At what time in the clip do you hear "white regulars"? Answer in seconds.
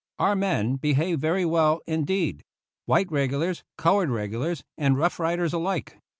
2.87-3.63